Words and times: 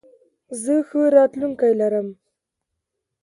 زه 0.61 0.75
ښه 0.87 1.01
راتلونکې 1.17 1.69
لرم. 1.81 2.07